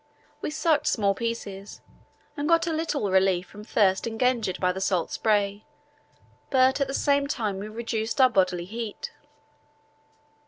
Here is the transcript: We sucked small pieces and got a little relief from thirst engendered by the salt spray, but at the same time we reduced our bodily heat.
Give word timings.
We 0.41 0.49
sucked 0.49 0.87
small 0.87 1.13
pieces 1.13 1.81
and 2.35 2.49
got 2.49 2.65
a 2.65 2.73
little 2.73 3.11
relief 3.11 3.45
from 3.47 3.63
thirst 3.63 4.07
engendered 4.07 4.59
by 4.59 4.71
the 4.71 4.81
salt 4.81 5.11
spray, 5.11 5.63
but 6.49 6.81
at 6.81 6.87
the 6.87 6.93
same 6.95 7.27
time 7.27 7.59
we 7.59 7.67
reduced 7.67 8.19
our 8.19 8.27
bodily 8.31 8.65
heat. 8.65 9.11